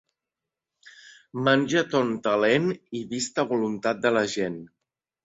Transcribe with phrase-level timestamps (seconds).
[1.47, 4.57] Menja a ton talent i vist a voluntat de la gent.